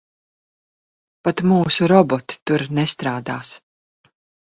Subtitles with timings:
[1.27, 3.53] Pat mūsu roboti tur nestrādās.